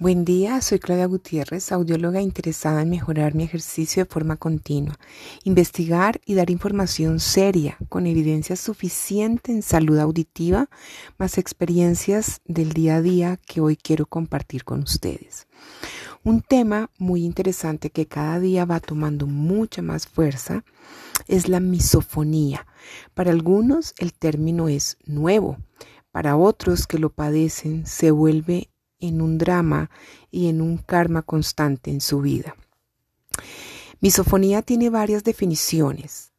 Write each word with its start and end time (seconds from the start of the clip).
Buen 0.00 0.24
día, 0.24 0.62
soy 0.62 0.78
Claudia 0.78 1.04
Gutiérrez, 1.04 1.72
audióloga 1.72 2.22
interesada 2.22 2.80
en 2.80 2.88
mejorar 2.88 3.34
mi 3.34 3.44
ejercicio 3.44 4.02
de 4.02 4.08
forma 4.08 4.38
continua, 4.38 4.98
investigar 5.44 6.22
y 6.24 6.36
dar 6.36 6.48
información 6.48 7.20
seria 7.20 7.76
con 7.90 8.06
evidencia 8.06 8.56
suficiente 8.56 9.52
en 9.52 9.60
salud 9.60 9.98
auditiva, 9.98 10.70
más 11.18 11.36
experiencias 11.36 12.40
del 12.46 12.72
día 12.72 12.96
a 12.96 13.02
día 13.02 13.38
que 13.46 13.60
hoy 13.60 13.76
quiero 13.76 14.06
compartir 14.06 14.64
con 14.64 14.80
ustedes. 14.84 15.46
Un 16.24 16.40
tema 16.40 16.90
muy 16.96 17.26
interesante 17.26 17.90
que 17.90 18.06
cada 18.06 18.40
día 18.40 18.64
va 18.64 18.80
tomando 18.80 19.26
mucha 19.26 19.82
más 19.82 20.06
fuerza 20.06 20.64
es 21.28 21.46
la 21.46 21.60
misofonía. 21.60 22.66
Para 23.12 23.32
algunos 23.32 23.92
el 23.98 24.14
término 24.14 24.70
es 24.70 24.96
nuevo, 25.04 25.58
para 26.10 26.38
otros 26.38 26.86
que 26.86 26.98
lo 26.98 27.10
padecen 27.10 27.84
se 27.84 28.10
vuelve 28.10 28.70
en 29.00 29.20
un 29.20 29.38
drama 29.38 29.90
y 30.30 30.48
en 30.48 30.60
un 30.60 30.78
karma 30.78 31.22
constante 31.22 31.90
en 31.90 32.00
su 32.00 32.20
vida. 32.20 32.56
Misofonía 34.00 34.62
tiene 34.62 34.90
varias 34.90 35.24
definiciones. 35.24 36.32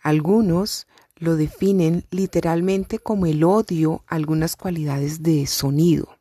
Algunos 0.00 0.86
lo 1.16 1.36
definen 1.36 2.04
literalmente 2.10 2.98
como 2.98 3.26
el 3.26 3.44
odio 3.44 4.02
a 4.08 4.16
algunas 4.16 4.56
cualidades 4.56 5.22
de 5.22 5.46
sonido. 5.46 6.18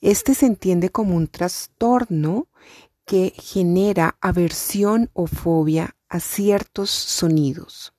Este 0.00 0.34
se 0.34 0.44
entiende 0.44 0.90
como 0.90 1.16
un 1.16 1.28
trastorno 1.28 2.48
que 3.06 3.32
genera 3.36 4.16
aversión 4.20 5.10
o 5.14 5.26
fobia 5.26 5.96
a 6.08 6.20
ciertos 6.20 6.90
sonidos. 6.90 7.93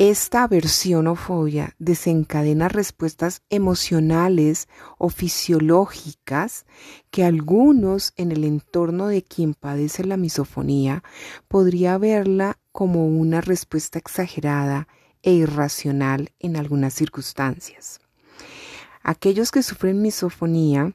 Esta 0.00 0.44
aversión 0.44 1.08
o 1.08 1.14
fobia 1.14 1.74
desencadena 1.78 2.70
respuestas 2.70 3.42
emocionales 3.50 4.66
o 4.96 5.10
fisiológicas 5.10 6.64
que 7.10 7.22
algunos 7.22 8.14
en 8.16 8.32
el 8.32 8.44
entorno 8.44 9.08
de 9.08 9.22
quien 9.22 9.52
padece 9.52 10.02
la 10.04 10.16
misofonía 10.16 11.04
podría 11.48 11.98
verla 11.98 12.56
como 12.72 13.08
una 13.08 13.42
respuesta 13.42 13.98
exagerada 13.98 14.88
e 15.20 15.32
irracional 15.32 16.32
en 16.38 16.56
algunas 16.56 16.94
circunstancias. 16.94 18.00
Aquellos 19.02 19.50
que 19.50 19.62
sufren 19.62 20.00
misofonía 20.00 20.94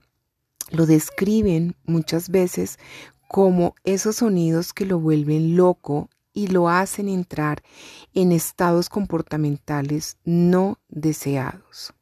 lo 0.72 0.88
describen 0.88 1.76
muchas 1.86 2.30
veces 2.30 2.80
como 3.28 3.76
esos 3.84 4.16
sonidos 4.16 4.74
que 4.74 4.88
lo 4.88 5.00
vuelven 5.00 5.56
loco 5.56 6.10
y 6.36 6.48
lo 6.48 6.70
hacen 6.70 7.10
entrar 7.10 7.64
en 8.14 8.32
estados 8.32 8.90
comportamentales 8.90 10.18
no 10.24 10.78
deseados. 10.90 11.96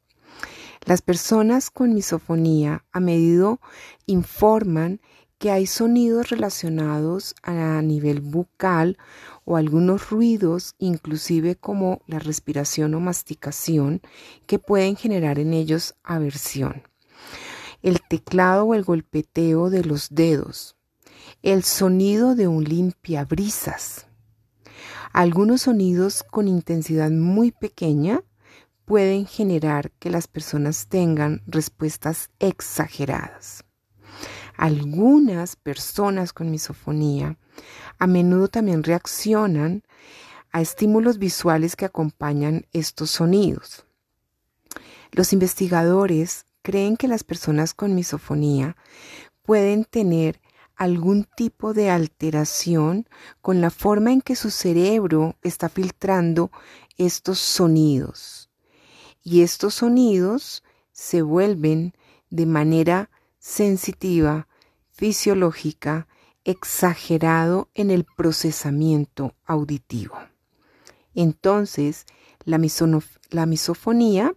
Las 0.84 1.00
personas 1.00 1.70
con 1.70 1.94
misofonía 1.94 2.84
a 2.92 3.00
menudo 3.00 3.60
informan 4.04 5.00
que 5.38 5.50
hay 5.50 5.66
sonidos 5.66 6.30
relacionados 6.30 7.34
a 7.42 7.80
nivel 7.80 8.20
bucal 8.20 8.98
o 9.44 9.56
algunos 9.56 10.10
ruidos, 10.10 10.74
inclusive 10.78 11.56
como 11.56 12.02
la 12.06 12.18
respiración 12.18 12.94
o 12.94 13.00
masticación, 13.00 14.02
que 14.46 14.58
pueden 14.58 14.96
generar 14.96 15.38
en 15.38 15.54
ellos 15.54 15.94
aversión. 16.02 16.82
El 17.82 18.00
teclado 18.00 18.64
o 18.64 18.74
el 18.74 18.84
golpeteo 18.84 19.70
de 19.70 19.84
los 19.84 20.08
dedos, 20.10 20.76
el 21.42 21.62
sonido 21.62 22.34
de 22.34 22.48
un 22.48 22.64
limpiabrisas, 22.64 24.06
algunos 25.14 25.62
sonidos 25.62 26.24
con 26.24 26.48
intensidad 26.48 27.12
muy 27.12 27.52
pequeña 27.52 28.24
pueden 28.84 29.26
generar 29.26 29.92
que 29.92 30.10
las 30.10 30.26
personas 30.26 30.88
tengan 30.88 31.40
respuestas 31.46 32.30
exageradas. 32.40 33.64
Algunas 34.56 35.54
personas 35.54 36.32
con 36.32 36.50
misofonía 36.50 37.38
a 38.00 38.08
menudo 38.08 38.48
también 38.48 38.82
reaccionan 38.82 39.84
a 40.50 40.60
estímulos 40.60 41.18
visuales 41.18 41.76
que 41.76 41.84
acompañan 41.84 42.66
estos 42.72 43.12
sonidos. 43.12 43.86
Los 45.12 45.32
investigadores 45.32 46.44
creen 46.62 46.96
que 46.96 47.06
las 47.06 47.22
personas 47.22 47.72
con 47.72 47.94
misofonía 47.94 48.76
pueden 49.42 49.84
tener 49.84 50.40
algún 50.76 51.26
tipo 51.36 51.74
de 51.74 51.90
alteración 51.90 53.08
con 53.40 53.60
la 53.60 53.70
forma 53.70 54.12
en 54.12 54.20
que 54.20 54.36
su 54.36 54.50
cerebro 54.50 55.36
está 55.42 55.68
filtrando 55.68 56.50
estos 56.96 57.38
sonidos. 57.38 58.50
Y 59.22 59.42
estos 59.42 59.74
sonidos 59.74 60.62
se 60.92 61.22
vuelven 61.22 61.94
de 62.30 62.46
manera 62.46 63.10
sensitiva, 63.38 64.48
fisiológica, 64.90 66.08
exagerado 66.44 67.70
en 67.74 67.90
el 67.90 68.04
procesamiento 68.04 69.34
auditivo. 69.44 70.16
Entonces, 71.14 72.06
la, 72.44 72.60
la 73.30 73.46
misofonía 73.46 74.34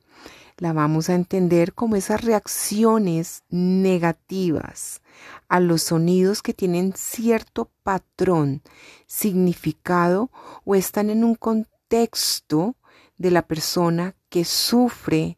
la 0.57 0.73
vamos 0.73 1.09
a 1.09 1.16
entender 1.16 1.73
como 1.73 1.95
esas 1.95 2.22
reacciones 2.22 3.44
negativas 3.50 5.01
a 5.47 5.59
los 5.59 5.84
sonidos 5.84 6.41
que 6.41 6.53
tienen 6.53 6.94
cierto 6.95 7.72
patrón, 7.84 8.62
significado 9.06 10.31
o 10.66 10.75
están 10.75 11.09
en 11.09 11.23
un 11.23 11.35
contexto 11.35 12.75
de 13.17 13.31
la 13.31 13.44
persona 13.44 14.16
que 14.29 14.46
sufre 14.46 15.38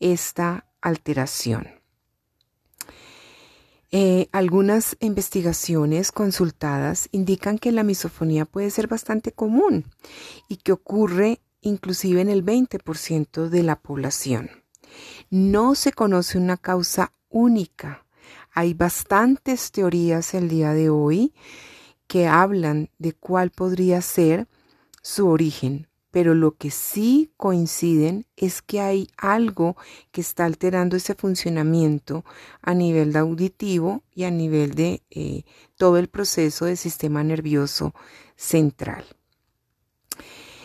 esta 0.00 0.66
alteración. 0.80 1.78
Eh, 3.90 4.28
algunas 4.32 4.96
investigaciones 5.00 6.12
consultadas 6.12 7.08
indican 7.10 7.58
que 7.58 7.72
la 7.72 7.82
misofonía 7.82 8.44
puede 8.44 8.70
ser 8.70 8.86
bastante 8.86 9.32
común 9.32 9.86
y 10.46 10.56
que 10.56 10.72
ocurre 10.72 11.40
inclusive 11.62 12.20
en 12.20 12.28
el 12.28 12.44
20% 12.44 13.48
de 13.48 13.62
la 13.62 13.80
población. 13.80 14.57
No 15.30 15.74
se 15.74 15.92
conoce 15.92 16.38
una 16.38 16.56
causa 16.56 17.12
única. 17.28 18.06
Hay 18.50 18.72
bastantes 18.72 19.70
teorías 19.70 20.32
el 20.32 20.48
día 20.48 20.72
de 20.72 20.88
hoy 20.88 21.34
que 22.06 22.26
hablan 22.26 22.90
de 22.98 23.12
cuál 23.12 23.50
podría 23.50 24.00
ser 24.00 24.48
su 25.02 25.28
origen, 25.28 25.86
pero 26.10 26.34
lo 26.34 26.56
que 26.56 26.70
sí 26.70 27.30
coinciden 27.36 28.26
es 28.36 28.62
que 28.62 28.80
hay 28.80 29.08
algo 29.18 29.76
que 30.10 30.22
está 30.22 30.46
alterando 30.46 30.96
ese 30.96 31.14
funcionamiento 31.14 32.24
a 32.62 32.72
nivel 32.72 33.14
auditivo 33.14 34.02
y 34.14 34.24
a 34.24 34.30
nivel 34.30 34.74
de 34.74 35.02
eh, 35.10 35.44
todo 35.76 35.98
el 35.98 36.08
proceso 36.08 36.64
del 36.64 36.78
sistema 36.78 37.22
nervioso 37.22 37.94
central. 38.36 39.04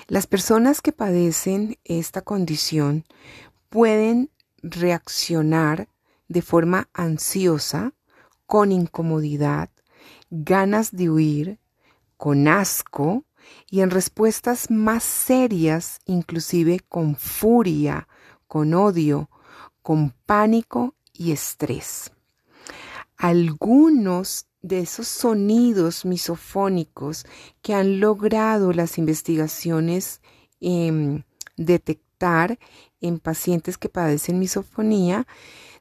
Las 0.07 0.25
personas 0.25 0.81
que 0.81 0.93
padecen 0.93 1.77
esta 1.83 2.21
condición 2.21 3.05
pueden 3.69 4.29
reaccionar 4.63 5.89
de 6.27 6.41
forma 6.41 6.89
ansiosa, 6.93 7.93
con 8.45 8.71
incomodidad, 8.71 9.69
ganas 10.29 10.91
de 10.91 11.09
huir, 11.09 11.59
con 12.17 12.47
asco 12.47 13.25
y 13.69 13.81
en 13.81 13.89
respuestas 13.89 14.71
más 14.71 15.03
serias, 15.03 15.99
inclusive 16.05 16.79
con 16.87 17.15
furia, 17.15 18.07
con 18.47 18.73
odio, 18.73 19.29
con 19.81 20.11
pánico 20.25 20.95
y 21.11 21.31
estrés. 21.31 22.11
Algunos 23.17 24.47
de 24.61 24.79
esos 24.79 25.07
sonidos 25.07 26.05
misofónicos 26.05 27.25
que 27.61 27.73
han 27.73 27.99
logrado 27.99 28.71
las 28.71 28.97
investigaciones 28.97 30.21
em, 30.61 31.23
detectar 31.57 32.12
en 33.01 33.19
pacientes 33.19 33.77
que 33.77 33.89
padecen 33.89 34.39
misofonía 34.39 35.27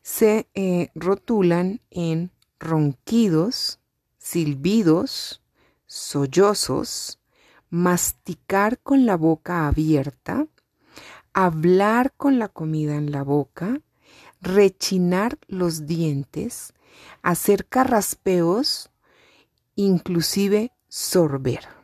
se 0.02 0.48
eh, 0.54 0.88
rotulan 0.94 1.80
en 1.90 2.32
ronquidos, 2.58 3.78
silbidos, 4.18 5.42
sollozos, 5.86 7.20
masticar 7.70 8.78
con 8.80 9.06
la 9.06 9.16
boca 9.16 9.66
abierta, 9.68 10.46
hablar 11.32 12.12
con 12.16 12.38
la 12.38 12.48
comida 12.48 12.96
en 12.96 13.12
la 13.12 13.22
boca, 13.22 13.80
rechinar 14.40 15.38
los 15.46 15.86
dientes, 15.86 16.74
hacer 17.22 17.66
carraspeos, 17.66 18.90
inclusive 19.76 20.72
sorber. 20.88 21.81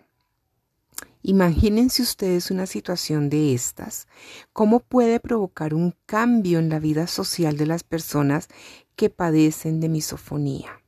Imagínense 1.22 2.02
ustedes 2.02 2.50
una 2.50 2.66
situación 2.66 3.28
de 3.28 3.52
estas, 3.52 4.06
cómo 4.52 4.80
puede 4.80 5.18
provocar 5.18 5.74
un 5.74 5.94
cambio 6.06 6.58
en 6.58 6.68
la 6.68 6.78
vida 6.78 7.06
social 7.06 7.56
de 7.56 7.66
las 7.66 7.82
personas 7.82 8.48
que 8.94 9.10
padecen 9.10 9.80
de 9.80 9.88
misofonía, 9.88 10.82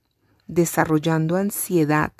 desarrollando 0.46 1.36
ansiedad, 1.36 2.12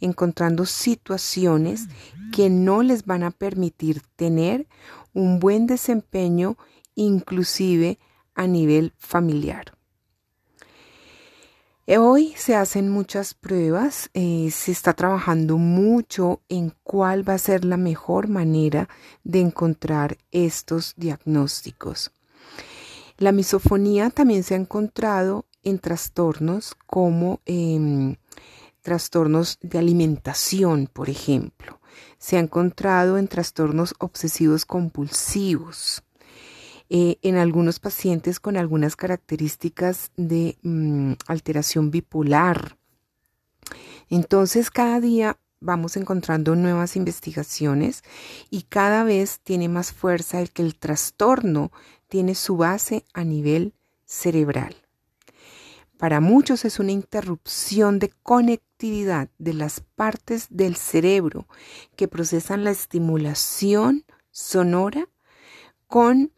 encontrando 0.00 0.64
situaciones 0.66 1.86
que 2.32 2.50
no 2.50 2.82
les 2.82 3.04
van 3.04 3.22
a 3.22 3.30
permitir 3.30 4.02
tener 4.16 4.66
un 5.12 5.38
buen 5.38 5.66
desempeño 5.66 6.56
inclusive 6.94 7.98
a 8.34 8.46
nivel 8.46 8.92
familiar. 8.98 9.73
Eh, 11.86 11.98
hoy 11.98 12.32
se 12.38 12.56
hacen 12.56 12.88
muchas 12.88 13.34
pruebas, 13.34 14.08
eh, 14.14 14.48
se 14.50 14.72
está 14.72 14.94
trabajando 14.94 15.58
mucho 15.58 16.40
en 16.48 16.72
cuál 16.82 17.28
va 17.28 17.34
a 17.34 17.38
ser 17.38 17.66
la 17.66 17.76
mejor 17.76 18.28
manera 18.28 18.88
de 19.22 19.40
encontrar 19.40 20.16
estos 20.30 20.94
diagnósticos. 20.96 22.10
La 23.18 23.32
misofonía 23.32 24.08
también 24.08 24.44
se 24.44 24.54
ha 24.54 24.56
encontrado 24.56 25.44
en 25.62 25.78
trastornos 25.78 26.74
como 26.86 27.40
em, 27.44 28.16
trastornos 28.80 29.58
de 29.60 29.78
alimentación, 29.78 30.88
por 30.90 31.10
ejemplo. 31.10 31.80
Se 32.16 32.36
ha 32.38 32.40
encontrado 32.40 33.18
en 33.18 33.28
trastornos 33.28 33.94
obsesivos 33.98 34.64
compulsivos. 34.64 36.03
Eh, 36.90 37.18
en 37.22 37.36
algunos 37.36 37.80
pacientes 37.80 38.40
con 38.40 38.58
algunas 38.58 38.94
características 38.94 40.12
de 40.16 40.58
mm, 40.62 41.14
alteración 41.26 41.90
bipolar. 41.90 42.76
Entonces, 44.10 44.70
cada 44.70 45.00
día 45.00 45.38
vamos 45.60 45.96
encontrando 45.96 46.54
nuevas 46.56 46.94
investigaciones 46.96 48.04
y 48.50 48.62
cada 48.64 49.02
vez 49.02 49.40
tiene 49.42 49.70
más 49.70 49.92
fuerza 49.92 50.42
el 50.42 50.50
que 50.50 50.60
el 50.60 50.76
trastorno 50.76 51.72
tiene 52.08 52.34
su 52.34 52.58
base 52.58 53.06
a 53.14 53.24
nivel 53.24 53.72
cerebral. 54.04 54.76
Para 55.96 56.20
muchos 56.20 56.66
es 56.66 56.78
una 56.78 56.92
interrupción 56.92 57.98
de 57.98 58.10
conectividad 58.22 59.30
de 59.38 59.54
las 59.54 59.80
partes 59.80 60.48
del 60.50 60.76
cerebro 60.76 61.48
que 61.96 62.08
procesan 62.08 62.62
la 62.62 62.72
estimulación 62.72 64.04
sonora 64.30 65.08
con 65.86 66.33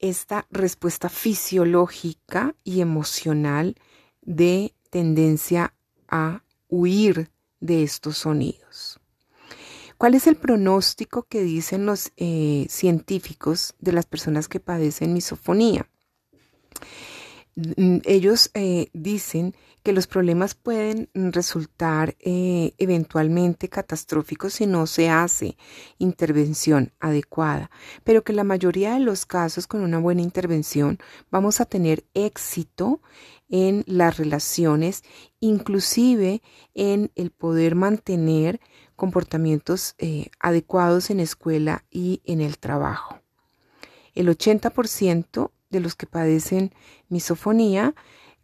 esta 0.00 0.46
respuesta 0.50 1.08
fisiológica 1.08 2.54
y 2.64 2.80
emocional 2.80 3.76
de 4.22 4.74
tendencia 4.90 5.74
a 6.08 6.42
huir 6.68 7.30
de 7.60 7.82
estos 7.82 8.18
sonidos. 8.18 9.00
¿Cuál 9.98 10.14
es 10.14 10.26
el 10.26 10.36
pronóstico 10.36 11.24
que 11.24 11.42
dicen 11.42 11.84
los 11.84 12.12
eh, 12.16 12.66
científicos 12.70 13.74
de 13.80 13.92
las 13.92 14.06
personas 14.06 14.48
que 14.48 14.58
padecen 14.58 15.12
misofonía? 15.12 15.86
Mm, 17.56 17.98
ellos 18.04 18.50
eh, 18.54 18.88
dicen 18.92 19.54
que 19.82 19.92
los 19.92 20.06
problemas 20.06 20.54
pueden 20.54 21.08
resultar 21.14 22.16
eh, 22.20 22.74
eventualmente 22.78 23.68
catastróficos 23.68 24.54
si 24.54 24.66
no 24.66 24.86
se 24.86 25.08
hace 25.08 25.56
intervención 25.98 26.92
adecuada, 27.00 27.70
pero 28.04 28.22
que 28.22 28.32
la 28.32 28.44
mayoría 28.44 28.94
de 28.94 29.00
los 29.00 29.26
casos 29.26 29.66
con 29.66 29.82
una 29.82 29.98
buena 29.98 30.22
intervención 30.22 30.98
vamos 31.30 31.60
a 31.60 31.64
tener 31.64 32.04
éxito 32.14 33.00
en 33.48 33.82
las 33.86 34.16
relaciones, 34.16 35.02
inclusive 35.40 36.42
en 36.74 37.10
el 37.16 37.30
poder 37.30 37.74
mantener 37.74 38.60
comportamientos 38.96 39.94
eh, 39.98 40.26
adecuados 40.38 41.10
en 41.10 41.20
escuela 41.20 41.84
y 41.90 42.22
en 42.24 42.40
el 42.40 42.58
trabajo. 42.58 43.18
El 44.14 44.28
80% 44.28 45.50
de 45.70 45.80
los 45.80 45.94
que 45.94 46.06
padecen 46.06 46.72
misofonía 47.08 47.94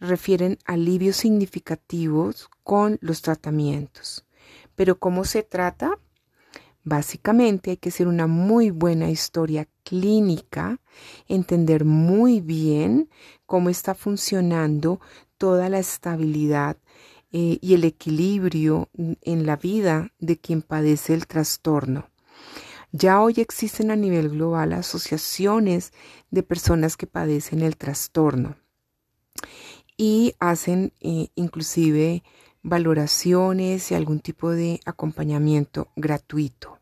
refieren 0.00 0.58
alivios 0.64 1.16
significativos 1.16 2.48
con 2.62 2.98
los 3.00 3.22
tratamientos. 3.22 4.24
Pero 4.74 4.98
¿cómo 4.98 5.24
se 5.24 5.42
trata? 5.42 5.98
Básicamente 6.84 7.70
hay 7.70 7.76
que 7.78 7.88
hacer 7.88 8.06
una 8.06 8.28
muy 8.28 8.70
buena 8.70 9.10
historia 9.10 9.66
clínica, 9.82 10.80
entender 11.26 11.84
muy 11.84 12.40
bien 12.40 13.10
cómo 13.44 13.70
está 13.70 13.94
funcionando 13.94 15.00
toda 15.36 15.68
la 15.68 15.80
estabilidad 15.80 16.76
eh, 17.32 17.58
y 17.60 17.74
el 17.74 17.82
equilibrio 17.84 18.88
en 18.94 19.46
la 19.46 19.56
vida 19.56 20.12
de 20.20 20.38
quien 20.38 20.62
padece 20.62 21.14
el 21.14 21.26
trastorno. 21.26 22.08
Ya 22.98 23.20
hoy 23.20 23.34
existen 23.36 23.90
a 23.90 23.96
nivel 23.96 24.30
global 24.30 24.72
asociaciones 24.72 25.92
de 26.30 26.42
personas 26.42 26.96
que 26.96 27.06
padecen 27.06 27.60
el 27.60 27.76
trastorno 27.76 28.56
y 29.98 30.34
hacen 30.38 30.94
eh, 31.02 31.28
inclusive 31.34 32.22
valoraciones 32.62 33.90
y 33.90 33.94
algún 33.94 34.20
tipo 34.20 34.50
de 34.50 34.80
acompañamiento 34.86 35.88
gratuito. 35.94 36.78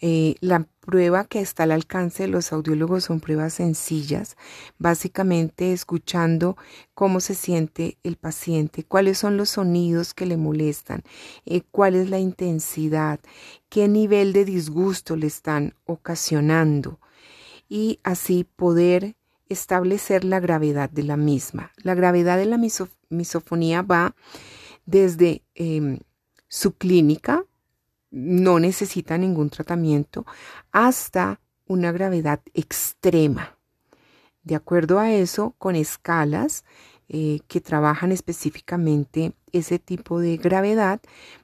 Eh, 0.00 0.34
la 0.40 0.66
prueba 0.86 1.24
que 1.24 1.40
está 1.40 1.64
al 1.64 1.72
alcance 1.72 2.22
de 2.22 2.28
los 2.28 2.52
audiólogos 2.52 3.04
son 3.04 3.20
pruebas 3.20 3.54
sencillas, 3.54 4.36
básicamente 4.78 5.72
escuchando 5.72 6.56
cómo 6.94 7.20
se 7.20 7.34
siente 7.34 7.98
el 8.04 8.16
paciente, 8.16 8.84
cuáles 8.84 9.18
son 9.18 9.36
los 9.36 9.50
sonidos 9.50 10.14
que 10.14 10.24
le 10.24 10.38
molestan, 10.38 11.02
eh, 11.44 11.60
cuál 11.70 11.96
es 11.96 12.08
la 12.08 12.20
intensidad, 12.20 13.20
qué 13.68 13.88
nivel 13.88 14.32
de 14.32 14.46
disgusto 14.46 15.16
le 15.16 15.26
están 15.26 15.74
ocasionando 15.84 17.00
y 17.68 17.98
así 18.04 18.44
poder 18.44 19.16
establecer 19.48 20.24
la 20.24 20.40
gravedad 20.40 20.88
de 20.88 21.02
la 21.02 21.16
misma. 21.16 21.72
La 21.82 21.94
gravedad 21.94 22.38
de 22.38 22.46
la 22.46 22.58
misofonía 23.10 23.82
va 23.82 24.14
desde 24.86 25.42
em, 25.54 25.98
su 26.48 26.72
clínica, 26.72 27.44
no 28.16 28.58
necesita 28.58 29.18
ningún 29.18 29.50
tratamiento, 29.50 30.24
hasta 30.72 31.38
una 31.66 31.92
gravedad 31.92 32.40
extrema. 32.54 33.58
De 34.42 34.54
acuerdo 34.54 34.98
a 34.98 35.12
eso, 35.12 35.54
con 35.58 35.76
escalas 35.76 36.64
eh, 37.08 37.40
que 37.46 37.60
trabajan 37.60 38.12
específicamente 38.12 39.34
ese 39.52 39.78
tipo 39.78 40.18
de 40.18 40.38
gravedad, 40.38 41.00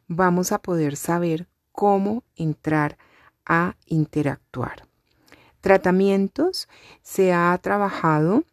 vamos 0.08 0.50
a 0.50 0.62
poder 0.62 0.96
saber 0.96 1.46
cómo 1.72 2.24
entrar 2.36 2.96
a 3.44 3.76
interactuar. 3.86 4.88
Tratamientos 5.60 6.68
se 7.02 7.34
ha 7.34 7.58
trabajado 7.60 8.44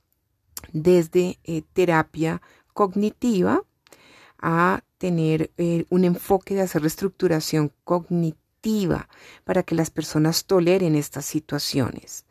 desde 0.74 1.40
eh, 1.46 1.62
terapia 1.72 2.42
cognitiva 2.74 3.64
a 4.42 4.82
tener 5.00 5.52
eh, 5.58 5.86
un 5.90 6.04
enfoque 6.04 6.54
de 6.54 6.62
hacer 6.62 6.84
reestructuración 6.84 7.72
cognitiva 7.84 9.10
para 9.46 9.64
que 9.64 9.74
las 9.74 9.90
personas 9.90 10.46
toleren 10.46 10.96
estas 10.96 11.26
situaciones. 11.26 12.26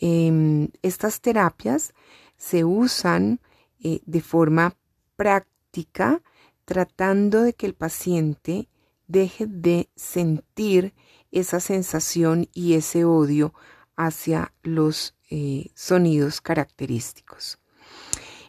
Em, 0.00 0.68
estas 0.80 1.20
terapias 1.20 1.92
se 2.38 2.64
usan 2.64 3.40
eh, 3.82 4.00
de 4.06 4.20
forma 4.22 4.74
práctica 5.16 6.22
tratando 6.64 7.42
de 7.42 7.52
que 7.52 7.66
el 7.66 7.74
paciente 7.74 8.68
deje 9.08 9.46
de 9.46 9.90
sentir 9.96 10.94
esa 11.32 11.60
sensación 11.60 12.48
y 12.54 12.74
ese 12.74 13.04
odio 13.04 13.52
hacia 13.96 14.52
los 14.62 15.16
eh, 15.30 15.70
sonidos 15.74 16.40
característicos. 16.40 17.59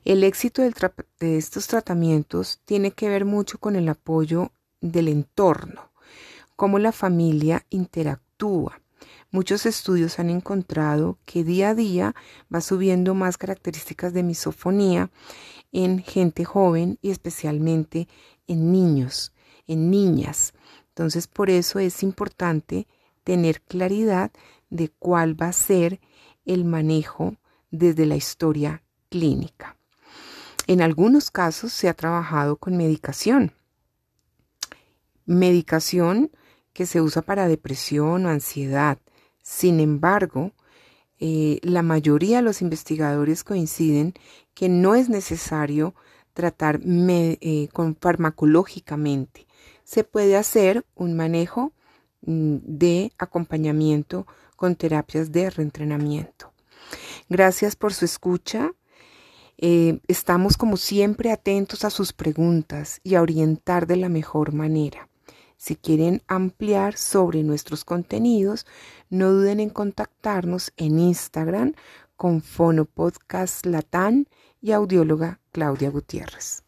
El 0.04 0.24
éxito 0.24 0.64
de 0.64 1.38
estos 1.38 1.68
tratamientos 1.68 2.60
tiene 2.66 2.90
que 2.90 3.08
ver 3.08 3.24
mucho 3.24 3.60
con 3.60 3.76
el 3.76 3.88
apoyo 3.88 4.52
del 4.82 5.08
entorno, 5.08 5.92
cómo 6.56 6.80
la 6.80 6.92
familia 6.92 7.68
interactúa. 7.70 8.82
Muchos 9.30 9.68
estudios 9.68 10.18
han 10.18 10.32
encontrado 10.32 11.20
que 11.26 11.44
día 11.44 11.70
a 11.70 11.76
día 11.76 12.16
va 12.54 12.62
subiendo 12.62 13.14
más 13.14 13.38
características 13.38 14.12
de 14.12 14.24
misofonía 14.24 15.12
en 15.72 16.00
gente 16.00 16.46
joven 16.46 16.98
y 17.04 17.12
especialmente 17.12 18.08
en 18.48 18.72
niños, 18.72 19.34
en 19.68 19.92
niñas. 19.92 20.54
Entonces, 20.90 21.28
por 21.28 21.52
eso 21.52 21.78
es 21.78 22.02
importante 22.02 22.88
tener 23.24 23.62
claridad 23.62 24.32
de 24.72 24.90
cuál 24.90 25.40
va 25.40 25.50
a 25.50 25.54
ser 25.54 26.00
el 26.44 26.66
manejo 26.66 27.36
desde 27.70 28.08
la 28.08 28.16
historia 28.16 28.82
clínica. 29.10 29.78
En 30.72 30.82
algunos 30.82 31.32
casos 31.32 31.74
se 31.74 31.90
ha 31.90 31.94
trabajado 31.94 32.56
con 32.56 32.78
medicación. 32.78 33.52
Medicación 35.26 36.32
que 36.72 36.86
se 36.86 37.02
usa 37.02 37.22
para 37.24 37.50
depresión 37.50 38.26
o 38.26 38.30
ansiedad. 38.30 38.98
Sin 39.44 39.82
embargo, 39.82 40.54
eh, 41.20 41.60
la 41.62 41.82
mayoría 41.82 42.38
de 42.38 42.44
los 42.44 42.62
investigadores 42.62 43.44
coinciden 43.44 44.14
que 44.54 44.70
no 44.70 44.96
es 44.96 45.10
necesario 45.10 45.94
tratar 46.32 46.80
eh, 46.82 47.68
con 47.74 47.98
farmacológicamente. 47.98 49.48
Se 49.84 50.06
puede 50.06 50.38
hacer 50.38 50.86
un 50.96 51.18
manejo 51.18 51.74
mm, 52.22 52.60
de 52.64 53.12
acompañamiento 53.18 54.26
con 54.56 54.78
terapias 54.78 55.34
de 55.34 55.50
reentrenamiento. 55.50 56.54
Gracias 57.28 57.76
por 57.76 57.94
su 57.94 58.06
escucha. 58.06 58.72
Eh, 59.64 60.00
estamos 60.08 60.58
como 60.58 60.76
siempre 60.76 61.32
atentos 61.32 61.86
a 61.86 61.92
sus 61.92 62.14
preguntas 62.14 63.00
y 63.04 63.14
a 63.14 63.22
orientar 63.22 63.86
de 63.86 63.96
la 63.96 64.10
mejor 64.10 64.54
manera. 64.54 65.08
Si 65.56 65.76
quieren 65.76 66.24
ampliar 66.28 66.98
sobre 66.98 67.44
nuestros 67.44 67.86
contenidos, 67.86 68.66
no 69.12 69.30
duden 69.30 69.60
en 69.60 69.70
contactarnos 69.70 70.74
en 70.78 70.98
Instagram 70.98 71.76
con 72.16 72.42
Fono 72.42 72.86
Podcast 72.86 73.64
y 74.62 74.72
audióloga 74.72 75.40
Claudia 75.52 75.92
Gutiérrez. 75.92 76.64